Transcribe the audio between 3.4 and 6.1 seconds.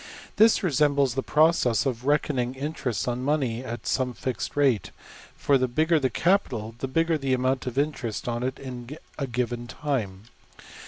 at some fixed rate; for the bigger the